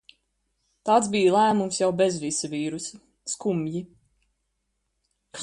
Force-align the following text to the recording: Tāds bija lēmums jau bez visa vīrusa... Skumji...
Tāds 0.89 1.09
bija 1.15 1.33
lēmums 1.35 1.77
jau 1.81 1.89
bez 1.99 2.17
visa 2.23 2.49
vīrusa... 2.55 3.01
Skumji... 3.35 3.83